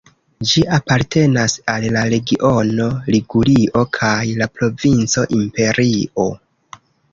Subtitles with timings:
[0.51, 6.29] Ĝi apartenas al la regiono Ligurio kaj la provinco Imperio.